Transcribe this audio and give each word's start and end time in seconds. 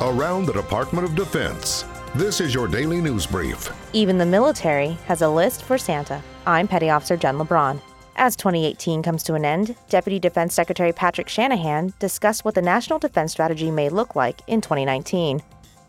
around 0.00 0.46
the 0.46 0.52
Department 0.52 1.06
of 1.06 1.14
Defense. 1.14 1.84
This 2.14 2.40
is 2.40 2.54
your 2.54 2.68
daily 2.68 3.00
news 3.00 3.26
brief. 3.26 3.72
Even 3.92 4.18
the 4.18 4.26
military 4.26 4.92
has 5.06 5.22
a 5.22 5.28
list 5.28 5.62
for 5.62 5.78
Santa. 5.78 6.22
I'm 6.46 6.68
Petty 6.68 6.90
Officer 6.90 7.16
Jen 7.16 7.38
LeBron. 7.38 7.80
As 8.16 8.36
2018 8.36 9.02
comes 9.02 9.22
to 9.24 9.34
an 9.34 9.44
end, 9.44 9.74
Deputy 9.88 10.18
Defense 10.18 10.54
Secretary 10.54 10.92
Patrick 10.92 11.28
Shanahan 11.28 11.92
discussed 11.98 12.44
what 12.44 12.54
the 12.54 12.62
national 12.62 12.98
defense 12.98 13.32
strategy 13.32 13.70
may 13.70 13.88
look 13.88 14.14
like 14.14 14.40
in 14.46 14.60
2019. 14.60 15.42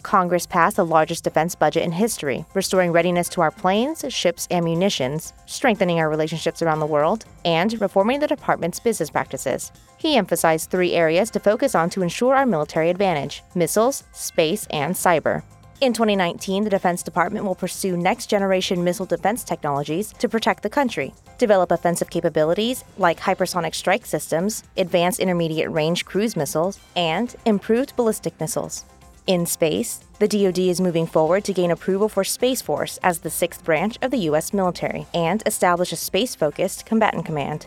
Congress 0.05 0.45
passed 0.45 0.75
the 0.75 0.85
largest 0.85 1.23
defense 1.23 1.55
budget 1.55 1.81
in 1.81 1.91
history, 1.91 2.45
restoring 2.53 2.91
readiness 2.91 3.27
to 3.27 3.41
our 3.41 3.49
planes, 3.49 4.05
ships, 4.09 4.47
and 4.51 4.63
munitions, 4.63 5.33
strengthening 5.47 5.99
our 5.99 6.07
relationships 6.07 6.61
around 6.61 6.79
the 6.79 6.85
world, 6.85 7.25
and 7.43 7.81
reforming 7.81 8.19
the 8.19 8.27
department's 8.27 8.79
business 8.79 9.09
practices. 9.09 9.71
He 9.97 10.15
emphasized 10.15 10.69
three 10.69 10.93
areas 10.93 11.31
to 11.31 11.39
focus 11.39 11.73
on 11.73 11.89
to 11.89 12.03
ensure 12.03 12.35
our 12.35 12.45
military 12.45 12.91
advantage 12.91 13.41
missiles, 13.55 14.03
space, 14.13 14.67
and 14.69 14.93
cyber. 14.93 15.41
In 15.81 15.91
2019, 15.91 16.63
the 16.63 16.69
Defense 16.69 17.01
Department 17.01 17.43
will 17.43 17.55
pursue 17.55 17.97
next 17.97 18.27
generation 18.27 18.83
missile 18.83 19.07
defense 19.07 19.43
technologies 19.43 20.13
to 20.19 20.29
protect 20.29 20.61
the 20.61 20.69
country, 20.69 21.15
develop 21.39 21.71
offensive 21.71 22.11
capabilities 22.11 22.83
like 22.99 23.19
hypersonic 23.19 23.73
strike 23.73 24.05
systems, 24.05 24.63
advanced 24.77 25.19
intermediate 25.19 25.71
range 25.71 26.05
cruise 26.05 26.35
missiles, 26.35 26.79
and 26.95 27.35
improved 27.45 27.95
ballistic 27.95 28.39
missiles. 28.39 28.85
In 29.27 29.47
space, 29.47 30.01
the 30.19 30.27
DoD 30.27 30.59
is 30.59 30.79
moving 30.79 31.07
forward 31.07 31.43
to 31.45 31.53
gain 31.53 31.71
approval 31.71 32.07
for 32.07 32.23
Space 32.23 32.61
Force 32.61 32.99
as 33.01 33.19
the 33.19 33.31
sixth 33.31 33.63
branch 33.63 33.97
of 34.03 34.11
the 34.11 34.19
U.S. 34.29 34.53
military 34.53 35.07
and 35.15 35.41
establish 35.47 35.91
a 35.91 35.95
space 35.95 36.35
focused 36.35 36.85
combatant 36.85 37.25
command. 37.25 37.65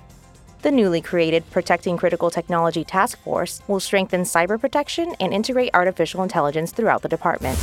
The 0.62 0.70
newly 0.70 1.00
created 1.00 1.50
Protecting 1.50 1.96
Critical 1.96 2.30
Technology 2.30 2.84
Task 2.84 3.20
Force 3.24 3.60
will 3.66 3.80
strengthen 3.80 4.22
cyber 4.22 4.60
protection 4.60 5.16
and 5.18 5.34
integrate 5.34 5.74
artificial 5.74 6.22
intelligence 6.22 6.70
throughout 6.70 7.02
the 7.02 7.08
department. 7.08 7.58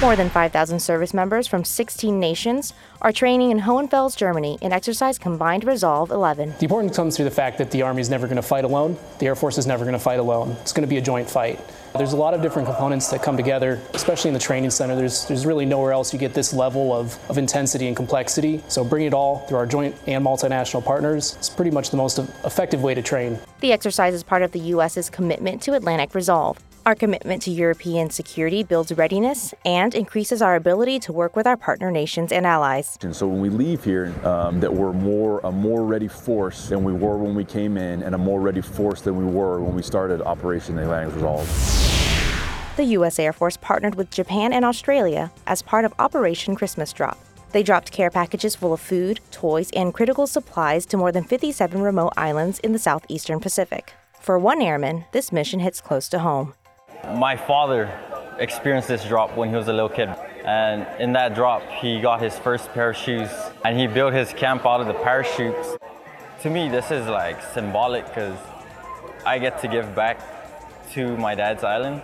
More 0.00 0.14
than 0.14 0.30
5,000 0.30 0.78
service 0.78 1.12
members 1.12 1.48
from 1.48 1.64
16 1.64 2.20
nations 2.20 2.72
are 3.02 3.10
training 3.10 3.50
in 3.50 3.58
Hohenfels, 3.58 4.16
Germany 4.16 4.56
in 4.60 4.72
exercise 4.72 5.18
Combined 5.18 5.64
Resolve 5.64 6.12
11. 6.12 6.54
The 6.60 6.66
importance 6.66 6.94
comes 6.94 7.16
through 7.16 7.24
the 7.24 7.32
fact 7.32 7.58
that 7.58 7.72
the 7.72 7.82
Army 7.82 8.00
is 8.00 8.08
never 8.08 8.28
going 8.28 8.36
to 8.36 8.42
fight 8.42 8.62
alone. 8.62 8.96
The 9.18 9.26
Air 9.26 9.34
Force 9.34 9.58
is 9.58 9.66
never 9.66 9.84
going 9.84 9.94
to 9.94 9.98
fight 9.98 10.20
alone. 10.20 10.52
It's 10.60 10.72
going 10.72 10.86
to 10.86 10.88
be 10.88 10.98
a 10.98 11.00
joint 11.00 11.28
fight. 11.28 11.58
There's 11.96 12.12
a 12.12 12.16
lot 12.16 12.32
of 12.32 12.42
different 12.42 12.68
components 12.68 13.10
that 13.10 13.24
come 13.24 13.36
together, 13.36 13.80
especially 13.92 14.28
in 14.28 14.34
the 14.34 14.40
training 14.40 14.70
center. 14.70 14.94
There's, 14.94 15.26
there's 15.26 15.44
really 15.44 15.66
nowhere 15.66 15.90
else 15.90 16.12
you 16.12 16.18
get 16.20 16.32
this 16.32 16.52
level 16.52 16.94
of, 16.94 17.18
of 17.28 17.36
intensity 17.36 17.88
and 17.88 17.96
complexity. 17.96 18.62
So 18.68 18.84
bringing 18.84 19.08
it 19.08 19.14
all 19.14 19.40
through 19.48 19.58
our 19.58 19.66
joint 19.66 19.96
and 20.06 20.24
multinational 20.24 20.84
partners 20.84 21.36
is 21.40 21.48
pretty 21.48 21.72
much 21.72 21.90
the 21.90 21.96
most 21.96 22.20
effective 22.20 22.84
way 22.84 22.94
to 22.94 23.02
train. 23.02 23.36
The 23.62 23.72
exercise 23.72 24.14
is 24.14 24.22
part 24.22 24.42
of 24.42 24.52
the 24.52 24.60
U.S.'s 24.60 25.10
commitment 25.10 25.60
to 25.62 25.74
Atlantic 25.74 26.14
Resolve, 26.14 26.56
our 26.88 26.94
commitment 26.94 27.42
to 27.42 27.50
European 27.50 28.08
security 28.08 28.62
builds 28.62 28.90
readiness 28.92 29.52
and 29.66 29.94
increases 29.94 30.40
our 30.40 30.56
ability 30.56 30.98
to 30.98 31.12
work 31.12 31.36
with 31.36 31.46
our 31.46 31.54
partner 31.54 31.90
nations 31.90 32.32
and 32.32 32.46
allies. 32.46 32.96
And 33.02 33.14
so 33.14 33.28
when 33.28 33.42
we 33.42 33.50
leave 33.50 33.84
here, 33.84 34.14
um, 34.24 34.58
that 34.60 34.72
we're 34.72 34.94
more 34.94 35.40
a 35.40 35.52
more 35.52 35.84
ready 35.84 36.08
force 36.08 36.70
than 36.70 36.84
we 36.84 36.94
were 36.94 37.18
when 37.18 37.34
we 37.34 37.44
came 37.44 37.76
in, 37.76 38.02
and 38.02 38.14
a 38.14 38.18
more 38.18 38.40
ready 38.40 38.62
force 38.62 39.02
than 39.02 39.18
we 39.18 39.30
were 39.30 39.60
when 39.60 39.74
we 39.74 39.82
started 39.82 40.22
Operation 40.22 40.78
Atlantic 40.78 41.14
Resolve. 41.16 41.46
The 42.76 42.84
U.S. 42.84 43.18
Air 43.18 43.34
Force 43.34 43.58
partnered 43.58 43.96
with 43.96 44.10
Japan 44.10 44.54
and 44.54 44.64
Australia 44.64 45.30
as 45.46 45.60
part 45.60 45.84
of 45.84 45.92
Operation 45.98 46.56
Christmas 46.56 46.94
Drop. 46.94 47.18
They 47.52 47.62
dropped 47.62 47.92
care 47.92 48.10
packages 48.10 48.56
full 48.56 48.72
of 48.72 48.80
food, 48.80 49.20
toys, 49.30 49.70
and 49.72 49.92
critical 49.92 50.26
supplies 50.26 50.86
to 50.86 50.96
more 50.96 51.12
than 51.12 51.24
57 51.24 51.82
remote 51.82 52.14
islands 52.16 52.60
in 52.60 52.72
the 52.72 52.78
southeastern 52.78 53.40
Pacific. 53.40 53.92
For 54.20 54.38
one 54.38 54.62
airman, 54.62 55.04
this 55.12 55.32
mission 55.32 55.60
hits 55.60 55.82
close 55.82 56.08
to 56.08 56.20
home. 56.20 56.54
My 57.16 57.36
father 57.36 57.90
experienced 58.38 58.88
this 58.88 59.04
drop 59.04 59.36
when 59.36 59.48
he 59.48 59.56
was 59.56 59.68
a 59.68 59.72
little 59.72 59.88
kid. 59.88 60.10
And 60.44 60.86
in 61.00 61.12
that 61.14 61.34
drop, 61.34 61.62
he 61.68 62.00
got 62.00 62.20
his 62.20 62.38
first 62.38 62.72
pair 62.72 62.90
of 62.90 62.96
shoes 62.96 63.30
and 63.64 63.78
he 63.78 63.86
built 63.86 64.12
his 64.12 64.32
camp 64.32 64.66
out 64.66 64.80
of 64.80 64.86
the 64.86 64.94
parachutes. 64.94 65.76
To 66.42 66.50
me, 66.50 66.68
this 66.68 66.90
is 66.90 67.06
like 67.06 67.42
symbolic 67.42 68.06
because 68.06 68.38
I 69.26 69.38
get 69.38 69.60
to 69.62 69.68
give 69.68 69.94
back 69.94 70.20
to 70.92 71.16
my 71.16 71.34
dad's 71.34 71.64
island 71.64 72.02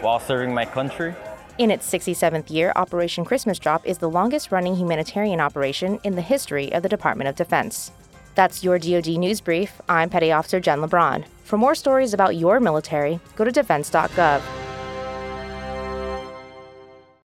while 0.00 0.20
serving 0.20 0.52
my 0.52 0.64
country. 0.64 1.14
In 1.58 1.70
its 1.70 1.90
67th 1.90 2.50
year, 2.50 2.72
Operation 2.74 3.24
Christmas 3.24 3.58
Drop 3.58 3.86
is 3.86 3.98
the 3.98 4.08
longest 4.08 4.50
running 4.50 4.76
humanitarian 4.76 5.40
operation 5.40 6.00
in 6.04 6.16
the 6.16 6.22
history 6.22 6.72
of 6.72 6.82
the 6.82 6.88
Department 6.88 7.28
of 7.28 7.36
Defense. 7.36 7.92
That's 8.34 8.62
your 8.64 8.78
DoD 8.78 9.18
News 9.18 9.40
Brief. 9.40 9.80
I'm 9.88 10.10
Petty 10.10 10.32
Officer 10.32 10.60
Jen 10.60 10.80
LeBron. 10.80 11.24
For 11.44 11.56
more 11.56 11.74
stories 11.74 12.14
about 12.14 12.36
your 12.36 12.60
military, 12.60 13.20
go 13.36 13.44
to 13.44 13.50
defense.gov. 13.50 14.59